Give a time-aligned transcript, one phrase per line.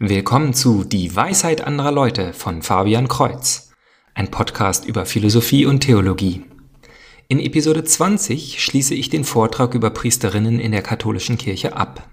[0.00, 3.72] Willkommen zu Die Weisheit anderer Leute von Fabian Kreuz,
[4.14, 6.44] ein Podcast über Philosophie und Theologie.
[7.26, 12.08] In Episode 20 schließe ich den Vortrag über Priesterinnen in der katholischen Kirche ab.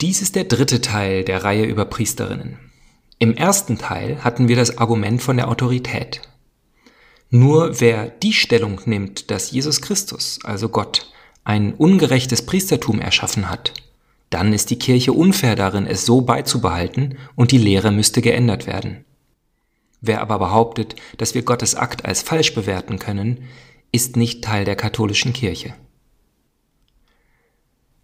[0.00, 2.71] Dies ist der dritte Teil der Reihe über Priesterinnen.
[3.22, 6.22] Im ersten Teil hatten wir das Argument von der Autorität.
[7.30, 11.08] Nur wer die Stellung nimmt, dass Jesus Christus, also Gott,
[11.44, 13.74] ein ungerechtes Priestertum erschaffen hat,
[14.30, 19.04] dann ist die Kirche unfair darin, es so beizubehalten und die Lehre müsste geändert werden.
[20.00, 23.44] Wer aber behauptet, dass wir Gottes Akt als falsch bewerten können,
[23.92, 25.74] ist nicht Teil der katholischen Kirche.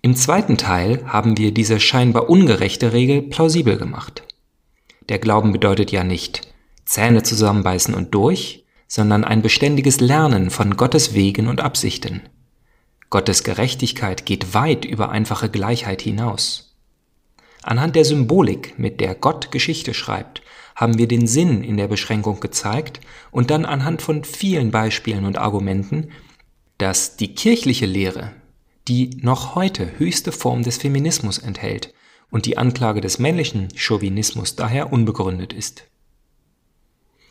[0.00, 4.22] Im zweiten Teil haben wir diese scheinbar ungerechte Regel plausibel gemacht.
[5.08, 6.48] Der Glauben bedeutet ja nicht
[6.84, 12.22] Zähne zusammenbeißen und durch, sondern ein beständiges Lernen von Gottes Wegen und Absichten.
[13.10, 16.76] Gottes Gerechtigkeit geht weit über einfache Gleichheit hinaus.
[17.62, 20.42] Anhand der Symbolik, mit der Gott Geschichte schreibt,
[20.74, 25.36] haben wir den Sinn in der Beschränkung gezeigt und dann anhand von vielen Beispielen und
[25.36, 26.10] Argumenten,
[26.78, 28.32] dass die kirchliche Lehre,
[28.86, 31.92] die noch heute höchste Form des Feminismus enthält,
[32.30, 35.84] und die Anklage des männlichen Chauvinismus daher unbegründet ist.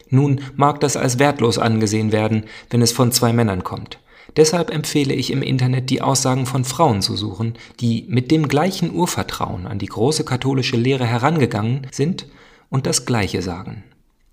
[0.10, 4.00] Nun mag das als wertlos angesehen werden, wenn es von zwei Männern kommt.
[4.36, 8.94] Deshalb empfehle ich im Internet die Aussagen von Frauen zu suchen, die mit dem gleichen
[8.94, 12.28] Urvertrauen an die große katholische Lehre herangegangen sind
[12.70, 13.84] und das Gleiche sagen.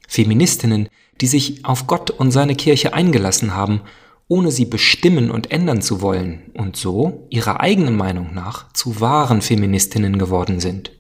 [0.07, 0.89] Feministinnen,
[1.21, 3.81] die sich auf Gott und seine Kirche eingelassen haben
[4.29, 9.43] ohne sie bestimmen und ändern zu wollen und so, ihrer eigenen Meinung nach, zu wahren
[9.43, 10.93] Feministinnen geworden sind.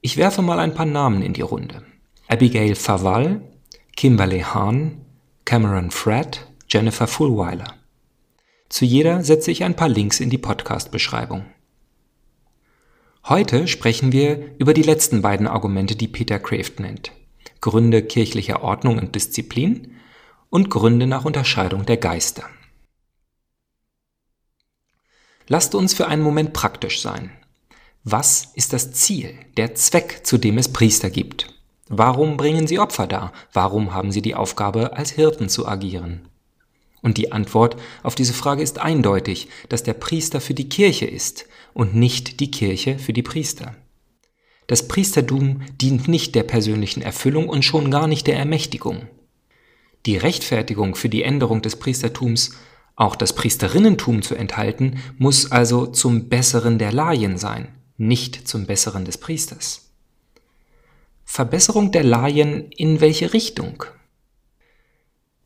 [0.00, 1.82] Ich werfe mal ein paar Namen in die Runde.
[2.28, 3.40] Abigail Faval,
[3.96, 5.00] Kimberly Hahn,
[5.44, 7.74] Cameron Fred, Jennifer Fulweiler.
[8.68, 11.46] Zu jeder setze ich ein paar Links in die Podcast-Beschreibung.
[13.24, 17.12] Heute sprechen wir über die letzten beiden Argumente, die Peter Kraft nennt.
[17.60, 19.96] Gründe kirchlicher Ordnung und Disziplin
[20.50, 22.44] und Gründe nach Unterscheidung der Geister.
[25.46, 27.30] Lasst uns für einen Moment praktisch sein.
[28.04, 31.54] Was ist das Ziel, der Zweck, zu dem es Priester gibt?
[31.88, 33.32] Warum bringen sie Opfer dar?
[33.52, 36.28] Warum haben sie die Aufgabe, als Hirten zu agieren?
[37.00, 41.46] Und die Antwort auf diese Frage ist eindeutig, dass der Priester für die Kirche ist
[41.72, 43.74] und nicht die Kirche für die Priester.
[44.66, 49.08] Das Priestertum dient nicht der persönlichen Erfüllung und schon gar nicht der Ermächtigung.
[50.08, 52.52] Die Rechtfertigung für die Änderung des Priestertums,
[52.96, 59.04] auch das Priesterinnentum zu enthalten, muss also zum Besseren der Laien sein, nicht zum Besseren
[59.04, 59.92] des Priesters.
[61.26, 63.84] Verbesserung der Laien in welche Richtung?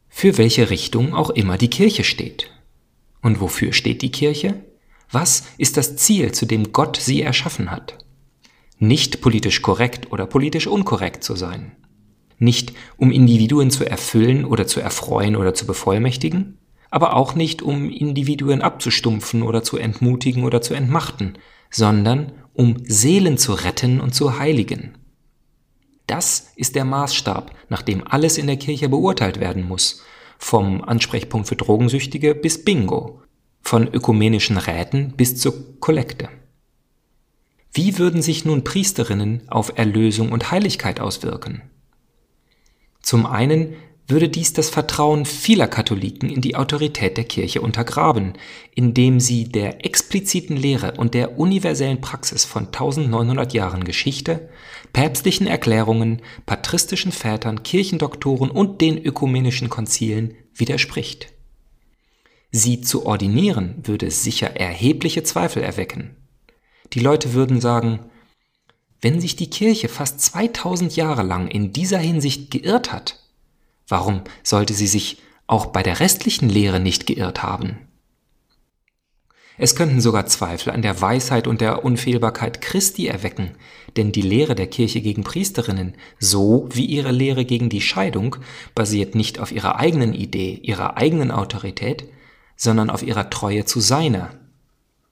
[0.08, 2.52] Für welche Richtung auch immer die Kirche steht.
[3.20, 4.62] Und wofür steht die Kirche?
[5.10, 7.98] Was ist das Ziel, zu dem Gott sie erschaffen hat?
[8.78, 11.74] Nicht politisch korrekt oder politisch unkorrekt zu sein
[12.42, 16.58] nicht um Individuen zu erfüllen oder zu erfreuen oder zu bevollmächtigen,
[16.90, 21.38] aber auch nicht um Individuen abzustumpfen oder zu entmutigen oder zu entmachten,
[21.70, 24.98] sondern um Seelen zu retten und zu heiligen.
[26.06, 30.02] Das ist der Maßstab, nach dem alles in der Kirche beurteilt werden muss,
[30.36, 33.22] vom Ansprechpunkt für Drogensüchtige bis Bingo,
[33.62, 36.28] von ökumenischen Räten bis zur Kollekte.
[37.72, 41.62] Wie würden sich nun Priesterinnen auf Erlösung und Heiligkeit auswirken?
[43.02, 43.74] Zum einen
[44.08, 48.34] würde dies das Vertrauen vieler Katholiken in die Autorität der Kirche untergraben,
[48.74, 54.48] indem sie der expliziten Lehre und der universellen Praxis von 1900 Jahren Geschichte,
[54.92, 61.32] päpstlichen Erklärungen, patristischen Vätern, Kirchendoktoren und den ökumenischen Konzilen widerspricht.
[62.50, 66.16] Sie zu ordinieren würde sicher erhebliche Zweifel erwecken.
[66.92, 68.00] Die Leute würden sagen,
[69.02, 73.18] wenn sich die Kirche fast 2000 Jahre lang in dieser Hinsicht geirrt hat,
[73.88, 75.18] warum sollte sie sich
[75.48, 77.76] auch bei der restlichen Lehre nicht geirrt haben?
[79.58, 83.50] Es könnten sogar Zweifel an der Weisheit und der Unfehlbarkeit Christi erwecken,
[83.96, 88.36] denn die Lehre der Kirche gegen Priesterinnen, so wie ihre Lehre gegen die Scheidung,
[88.74, 92.08] basiert nicht auf ihrer eigenen Idee, ihrer eigenen Autorität,
[92.56, 94.30] sondern auf ihrer Treue zu seiner.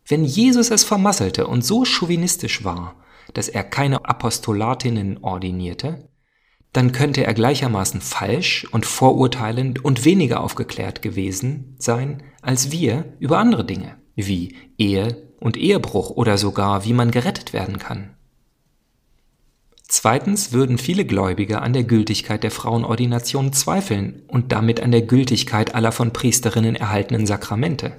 [0.06, 2.94] Wenn Jesus es vermasselte und so chauvinistisch war,
[3.34, 6.08] dass er keine Apostolatinnen ordinierte,
[6.72, 13.38] dann könnte er gleichermaßen falsch und vorurteilend und weniger aufgeklärt gewesen sein als wir über
[13.38, 18.16] andere Dinge, wie Ehe und Ehebruch oder sogar wie man gerettet werden kann.
[19.88, 25.74] Zweitens würden viele Gläubige an der Gültigkeit der Frauenordination zweifeln und damit an der Gültigkeit
[25.74, 27.96] aller von Priesterinnen erhaltenen Sakramente.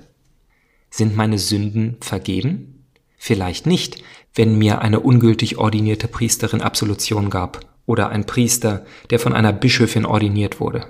[0.89, 2.85] Sind meine Sünden vergeben?
[3.17, 4.01] Vielleicht nicht,
[4.36, 10.06] wenn mir eine ungültig ordinierte Priesterin Absolution gab oder ein Priester, der von einer Bischöfin
[10.06, 10.86] ordiniert wurde.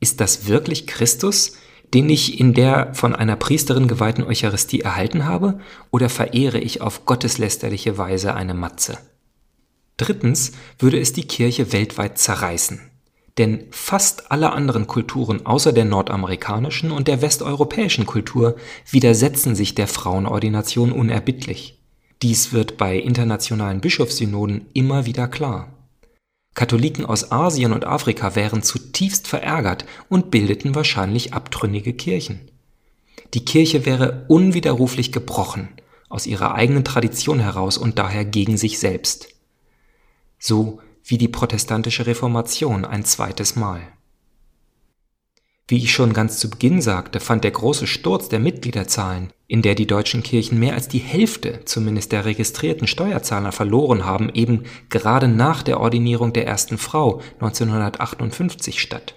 [0.00, 1.56] Ist das wirklich Christus,
[1.92, 5.60] den ich in der von einer Priesterin geweihten Eucharistie erhalten habe,
[5.90, 8.98] oder verehre ich auf gotteslästerliche Weise eine Matze?
[9.96, 12.80] Drittens würde es die Kirche weltweit zerreißen.
[13.38, 18.56] Denn fast alle anderen Kulturen außer der nordamerikanischen und der westeuropäischen Kultur
[18.90, 21.83] widersetzen sich der Frauenordination unerbittlich.
[22.24, 25.74] Dies wird bei internationalen Bischofssynoden immer wieder klar.
[26.54, 32.50] Katholiken aus Asien und Afrika wären zutiefst verärgert und bildeten wahrscheinlich abtrünnige Kirchen.
[33.34, 35.68] Die Kirche wäre unwiderruflich gebrochen,
[36.08, 39.28] aus ihrer eigenen Tradition heraus und daher gegen sich selbst.
[40.38, 43.82] So wie die protestantische Reformation ein zweites Mal.
[45.66, 49.74] Wie ich schon ganz zu Beginn sagte, fand der große Sturz der Mitgliederzahlen, in der
[49.74, 55.26] die deutschen Kirchen mehr als die Hälfte zumindest der registrierten Steuerzahler verloren haben, eben gerade
[55.26, 59.14] nach der Ordinierung der ersten Frau 1958 statt.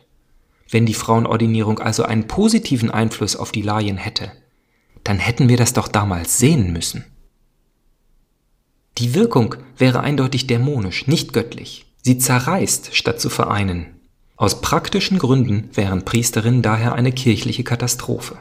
[0.70, 4.32] Wenn die Frauenordinierung also einen positiven Einfluss auf die Laien hätte,
[5.04, 7.06] dann hätten wir das doch damals sehen müssen.
[8.98, 11.94] Die Wirkung wäre eindeutig dämonisch, nicht göttlich.
[12.04, 13.97] Sie zerreißt, statt zu vereinen.
[14.40, 18.38] Aus praktischen Gründen wären Priesterinnen daher eine kirchliche Katastrophe.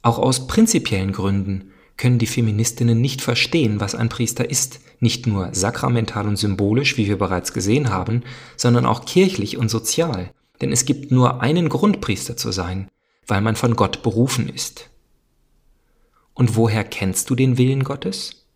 [0.00, 5.52] Auch aus prinzipiellen Gründen können die Feministinnen nicht verstehen, was ein Priester ist, nicht nur
[5.52, 8.22] sakramental und symbolisch, wie wir bereits gesehen haben,
[8.56, 10.30] sondern auch kirchlich und sozial,
[10.60, 12.88] denn es gibt nur einen Grund, Priester zu sein,
[13.26, 14.88] weil man von Gott berufen ist.
[16.32, 18.46] Und woher kennst du den Willen Gottes?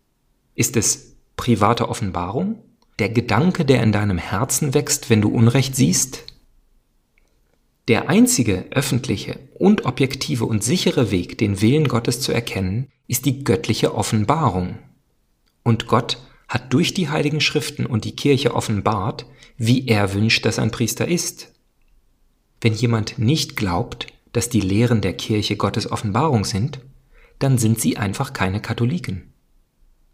[0.55, 2.63] Ist es private Offenbarung?
[2.99, 6.23] Der Gedanke, der in deinem Herzen wächst, wenn du Unrecht siehst?
[7.87, 13.43] Der einzige öffentliche und objektive und sichere Weg, den Willen Gottes zu erkennen, ist die
[13.43, 14.79] göttliche Offenbarung.
[15.63, 16.17] Und Gott
[16.49, 19.25] hat durch die heiligen Schriften und die Kirche offenbart,
[19.57, 21.53] wie er wünscht, dass ein Priester ist.
[22.61, 26.79] Wenn jemand nicht glaubt, dass die Lehren der Kirche Gottes Offenbarung sind,
[27.39, 29.33] dann sind sie einfach keine Katholiken.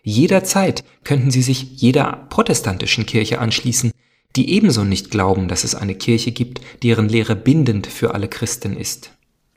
[0.04, 3.92] Jederzeit könnten sie sich jeder protestantischen Kirche anschließen,
[4.36, 8.76] die ebenso nicht glauben, dass es eine Kirche gibt, deren Lehre bindend für alle Christen
[8.76, 9.12] ist.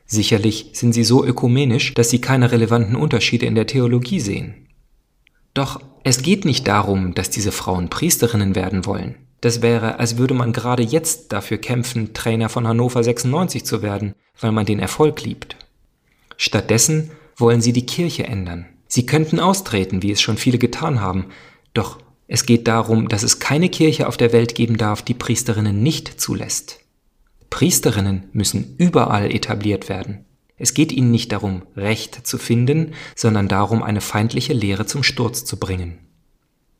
[0.06, 4.68] Sicherlich sind sie so ökumenisch, dass sie keine relevanten Unterschiede in der Theologie sehen.
[5.52, 9.16] Doch es geht nicht darum, dass diese Frauen Priesterinnen werden wollen.
[9.40, 14.14] Das wäre, als würde man gerade jetzt dafür kämpfen, Trainer von Hannover 96 zu werden,
[14.40, 15.56] weil man den Erfolg liebt.
[16.36, 18.66] Stattdessen wollen sie die Kirche ändern.
[18.88, 21.26] Sie könnten austreten, wie es schon viele getan haben,
[21.74, 21.98] doch
[22.28, 26.20] es geht darum, dass es keine Kirche auf der Welt geben darf, die Priesterinnen nicht
[26.20, 26.80] zulässt.
[27.50, 30.24] Priesterinnen müssen überall etabliert werden.
[30.58, 35.44] Es geht ihnen nicht darum, Recht zu finden, sondern darum, eine feindliche Lehre zum Sturz
[35.44, 35.98] zu bringen.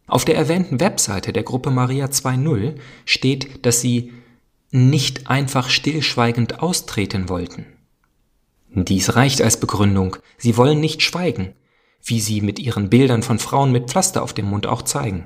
[0.09, 4.13] Auf der erwähnten Webseite der Gruppe Maria 2.0 steht, dass sie
[4.71, 7.67] nicht einfach stillschweigend austreten wollten.
[8.75, 10.17] Dies reicht als Begründung.
[10.39, 11.55] Sie wollen nicht schweigen
[12.07, 15.25] wie sie mit ihren Bildern von Frauen mit Pflaster auf dem Mund auch zeigen.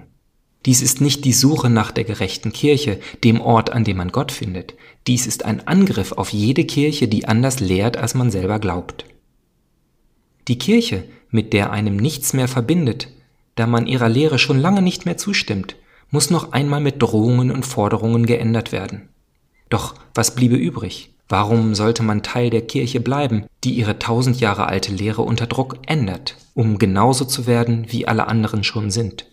[0.67, 4.33] Dies ist nicht die Suche nach der gerechten Kirche, dem Ort, an dem man Gott
[4.33, 4.75] findet.
[5.07, 9.05] Dies ist ein Angriff auf jede Kirche, die anders lehrt, als man selber glaubt.
[10.49, 13.09] Die Kirche, mit der einem nichts mehr verbindet,
[13.55, 15.77] da man ihrer Lehre schon lange nicht mehr zustimmt,
[16.11, 19.09] muss noch einmal mit Drohungen und Forderungen geändert werden.
[19.69, 21.15] Doch was bliebe übrig?
[21.31, 25.79] Warum sollte man Teil der Kirche bleiben, die ihre tausend Jahre alte Lehre unter Druck
[25.87, 29.27] ändert, um genauso zu werden, wie alle anderen schon sind?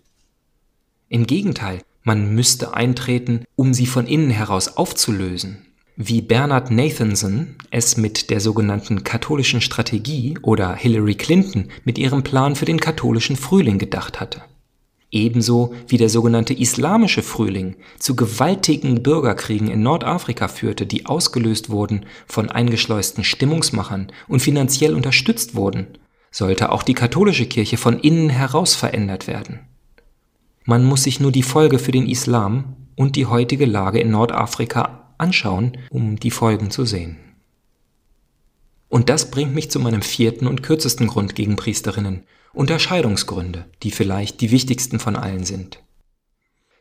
[1.09, 7.97] Im Gegenteil, man müsste eintreten, um sie von innen heraus aufzulösen, wie Bernard Nathanson es
[7.97, 13.79] mit der sogenannten katholischen Strategie oder Hillary Clinton mit ihrem Plan für den katholischen Frühling
[13.79, 14.43] gedacht hatte
[15.11, 22.05] ebenso wie der sogenannte Islamische Frühling zu gewaltigen Bürgerkriegen in Nordafrika führte, die ausgelöst wurden
[22.27, 25.87] von eingeschleusten Stimmungsmachern und finanziell unterstützt wurden,
[26.31, 29.59] sollte auch die katholische Kirche von innen heraus verändert werden.
[30.65, 35.13] Man muss sich nur die Folge für den Islam und die heutige Lage in Nordafrika
[35.17, 37.17] anschauen, um die Folgen zu sehen.
[38.89, 42.23] Und das bringt mich zu meinem vierten und kürzesten Grund gegen Priesterinnen,
[42.57, 45.83] Unterscheidungsgründe, die vielleicht die wichtigsten von allen sind.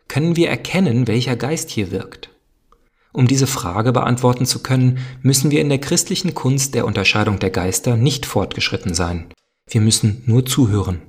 [0.08, 2.30] Können wir erkennen, welcher Geist hier wirkt?
[3.12, 7.50] Um diese Frage beantworten zu können, müssen wir in der christlichen Kunst der Unterscheidung der
[7.50, 9.26] Geister nicht fortgeschritten sein.
[9.68, 11.02] Wir müssen nur zuhören.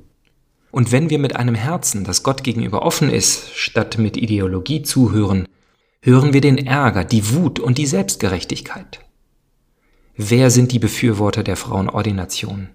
[0.71, 5.47] Und wenn wir mit einem Herzen, das Gott gegenüber offen ist, statt mit Ideologie zuhören,
[6.01, 8.99] hören wir den Ärger, die Wut und die Selbstgerechtigkeit.
[10.17, 12.67] Wer sind die Befürworter der Frauenordination?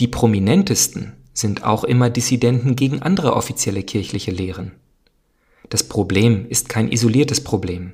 [0.00, 4.72] Die prominentesten sind auch immer Dissidenten gegen andere offizielle kirchliche Lehren.
[5.68, 7.92] Das Problem ist kein isoliertes Problem.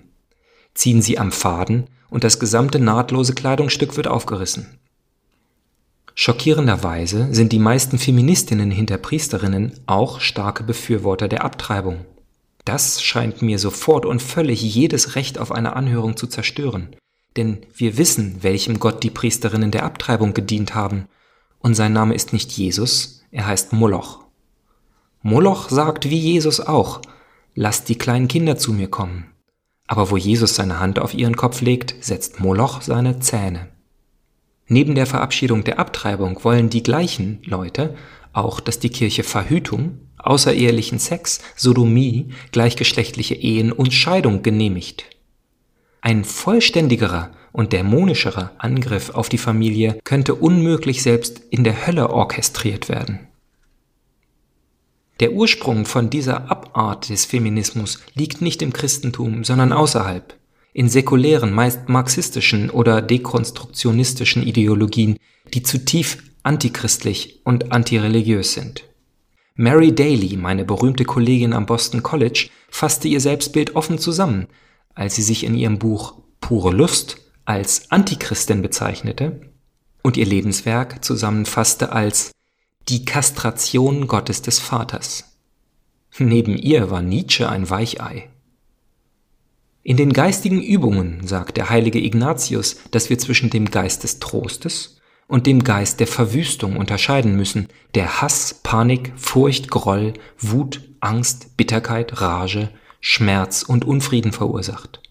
[0.73, 4.79] Ziehen Sie am Faden und das gesamte nahtlose Kleidungsstück wird aufgerissen.
[6.15, 12.07] Schockierenderweise sind die meisten Feministinnen hinter Priesterinnen auch starke Befürworter der Abtreibung.
[12.65, 16.97] Das scheint mir sofort und völlig jedes Recht auf eine Anhörung zu zerstören.
[17.37, 21.09] Denn wir wissen, welchem Gott die Priesterinnen der Abtreibung gedient haben.
[21.59, 24.21] Und sein Name ist nicht Jesus, er heißt Moloch.
[25.23, 27.01] Moloch sagt wie Jesus auch,
[27.57, 29.27] lasst die kleinen Kinder zu mir kommen.
[29.89, 33.69] Aber wo Jesus seine Hand auf ihren Kopf legt, setzt Moloch seine Zähne.
[34.69, 37.97] Neben der Verabschiedung der Abtreibung wollen die gleichen Leute
[38.33, 45.07] auch, dass die Kirche Verhütung, außerehelichen Sex, Sodomie, gleichgeschlechtliche Ehen und Scheidung genehmigt.
[46.01, 52.89] Ein vollständigerer und dämonischerer Angriff auf die Familie könnte unmöglich selbst in der Hölle orchestriert
[52.89, 53.29] werden.
[55.21, 60.35] Der Ursprung von dieser Abart des Feminismus liegt nicht im Christentum, sondern außerhalb
[60.73, 65.17] in säkulären, meist marxistischen oder dekonstruktionistischen Ideologien,
[65.55, 68.83] die zutiefst antichristlich und antireligiös sind.
[69.55, 74.49] Mary Daly, meine berühmte Kollegin am Boston College, fasste ihr Selbstbild offen zusammen,
[74.97, 79.41] als sie sich in ihrem Buch Pure Lust als Antichristin bezeichnete
[80.03, 82.31] und ihr Lebenswerk zusammenfasste als
[82.89, 85.37] die Kastration Gottes des Vaters.
[86.19, 88.31] Neben ihr war Nietzsche ein Weichei.
[89.83, 95.01] In den geistigen Übungen sagt der heilige Ignatius, dass wir zwischen dem Geist des Trostes
[95.27, 102.21] und dem Geist der Verwüstung unterscheiden müssen, der Hass, Panik, Furcht, Groll, Wut, Angst, Bitterkeit,
[102.21, 102.71] Rage,
[103.01, 105.04] Schmerz und Unfrieden verursacht.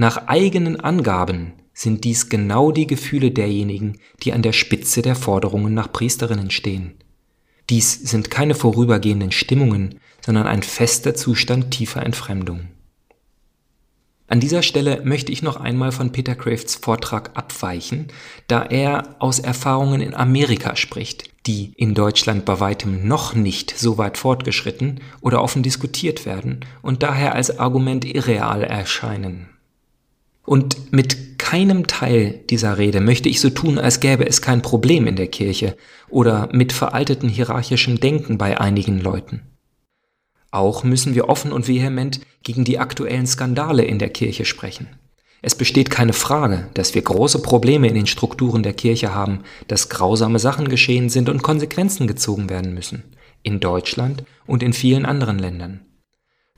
[0.00, 5.74] Nach eigenen Angaben sind dies genau die Gefühle derjenigen, die an der Spitze der Forderungen
[5.74, 6.94] nach Priesterinnen stehen.
[7.68, 12.68] Dies sind keine vorübergehenden Stimmungen, sondern ein fester Zustand tiefer Entfremdung.
[14.26, 18.08] An dieser Stelle möchte ich noch einmal von Peter Crafts Vortrag abweichen,
[18.46, 23.98] da er aus Erfahrungen in Amerika spricht, die in Deutschland bei weitem noch nicht so
[23.98, 29.59] weit fortgeschritten oder offen diskutiert werden und daher als Argument irreal erscheinen.
[30.50, 35.06] Und mit keinem Teil dieser Rede möchte ich so tun, als gäbe es kein Problem
[35.06, 35.76] in der Kirche
[36.08, 39.42] oder mit veralteten hierarchischem Denken bei einigen Leuten.
[40.50, 44.88] Auch müssen wir offen und vehement gegen die aktuellen Skandale in der Kirche sprechen.
[45.40, 49.88] Es besteht keine Frage, dass wir große Probleme in den Strukturen der Kirche haben, dass
[49.88, 53.04] grausame Sachen geschehen sind und Konsequenzen gezogen werden müssen.
[53.44, 55.82] In Deutschland und in vielen anderen Ländern.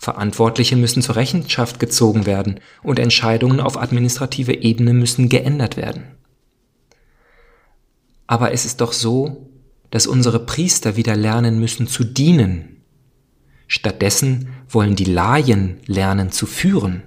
[0.02, 6.02] Verantwortliche müssen zur Rechenschaft gezogen werden und Entscheidungen auf administrative Ebene müssen geändert werden.
[8.26, 9.48] Aber es ist doch so,
[9.90, 12.72] dass unsere Priester wieder lernen müssen zu dienen
[13.68, 17.04] Stattdessen wollen die Laien lernen zu führen.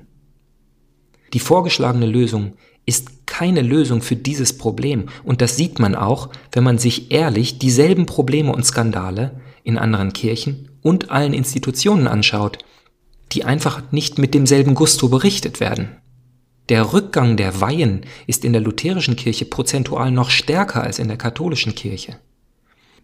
[1.34, 2.54] Die vorgeschlagene Lösung
[2.88, 7.60] ist keine Lösung für dieses Problem und das sieht man auch, wenn man sich ehrlich
[7.60, 12.66] dieselben Probleme und Skandale in anderen Kirchen und allen Institutionen anschaut,
[13.36, 15.98] die einfach nicht mit demselben Gusto berichtet werden.
[16.70, 21.18] Der Rückgang der Weihen ist in der lutherischen Kirche prozentual noch stärker als in der
[21.18, 22.18] katholischen Kirche.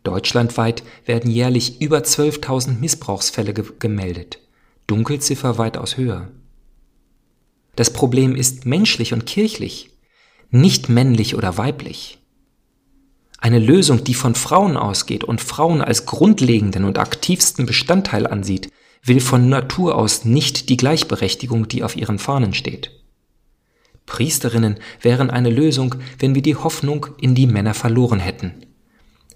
[0.04, 4.40] Deutschlandweit werden jährlich über 12.000 Missbrauchsfälle ge gemeldet,
[4.88, 6.30] Dunkelziffer weitaus höher.
[7.76, 9.92] Das Problem ist menschlich und kirchlich,
[10.50, 12.18] nicht männlich oder weiblich.
[13.38, 18.70] Eine Lösung, die von Frauen ausgeht und Frauen als grundlegenden und aktivsten Bestandteil ansieht,
[19.04, 22.92] will von Natur aus nicht die Gleichberechtigung, die auf ihren Fahnen steht.
[24.06, 28.66] Priesterinnen wären eine Lösung, wenn wir die Hoffnung in die Männer verloren hätten,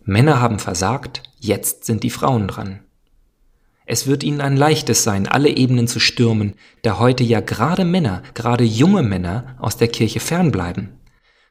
[0.07, 2.81] Männer haben versagt, jetzt sind die Frauen dran.
[3.87, 6.53] Es wird ihnen ein leichtes sein, alle Ebenen zu stürmen,
[6.83, 10.99] da heute ja gerade Männer, gerade junge Männer aus der Kirche fernbleiben.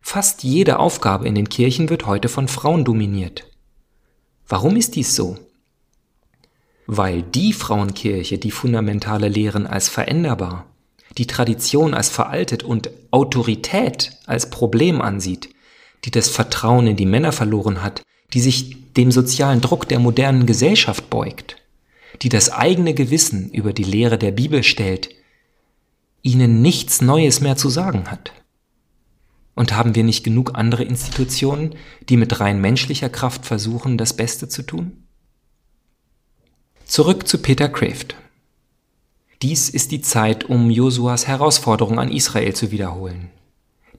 [0.00, 3.50] Fast jede Aufgabe in den Kirchen wird heute von Frauen dominiert.
[4.46, 5.36] Warum ist dies so?
[6.86, 10.66] Weil die Frauenkirche die fundamentale Lehren als veränderbar,
[11.16, 15.48] die Tradition als veraltet und Autorität als Problem ansieht,
[16.04, 20.46] die das Vertrauen in die Männer verloren hat, die sich dem sozialen Druck der modernen
[20.46, 21.56] Gesellschaft beugt,
[22.22, 25.10] die das eigene Gewissen über die Lehre der Bibel stellt,
[26.22, 28.32] ihnen nichts Neues mehr zu sagen hat.
[29.54, 31.76] Und haben wir nicht genug andere Institutionen,
[32.08, 35.03] die mit rein menschlicher Kraft versuchen, das Beste zu tun?
[36.94, 38.14] Zurück zu Peter Kraft.
[39.42, 43.30] Dies ist die Zeit, um Josuas Herausforderung an Israel zu wiederholen.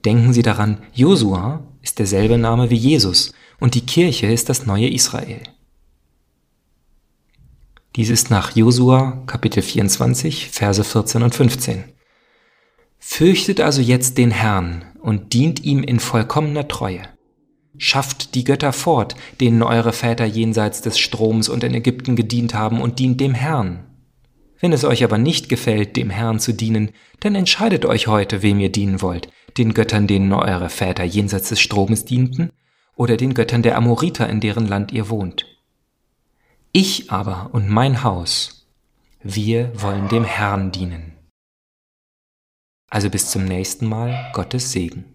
[0.06, 4.88] Denken Sie daran, Josua ist derselbe Name wie Jesus und die Kirche ist das neue
[4.88, 5.44] Israel.
[7.98, 11.84] Dies ist nach Josua Kapitel 24, Verse 14 und 15.
[12.98, 17.02] Fürchtet also jetzt den Herrn und dient ihm in vollkommener Treue.
[17.78, 22.82] Schafft die Götter fort, denen eure Väter jenseits des Stroms und in Ägypten gedient haben,
[22.82, 23.86] und dient dem Herrn.
[24.60, 28.60] Wenn es euch aber nicht gefällt, dem Herrn zu dienen, dann entscheidet euch heute, wem
[28.60, 32.52] ihr dienen wollt, den Göttern, denen eure Väter jenseits des Stromes dienten,
[32.96, 35.46] oder den Göttern der Amoriter, in deren Land ihr wohnt.
[36.72, 38.68] Ich aber und mein Haus,
[39.22, 41.14] wir wollen dem Herrn dienen.
[42.90, 45.15] Also bis zum nächsten Mal, Gottes Segen.